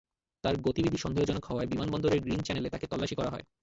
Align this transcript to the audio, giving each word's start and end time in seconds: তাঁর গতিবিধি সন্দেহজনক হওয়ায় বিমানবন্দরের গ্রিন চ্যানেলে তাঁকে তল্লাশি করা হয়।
তাঁর 0.43 0.55
গতিবিধি 0.65 0.97
সন্দেহজনক 0.97 1.43
হওয়ায় 1.45 1.69
বিমানবন্দরের 1.71 2.23
গ্রিন 2.23 2.41
চ্যানেলে 2.43 2.69
তাঁকে 2.69 2.87
তল্লাশি 2.91 3.15
করা 3.17 3.33
হয়। 3.33 3.45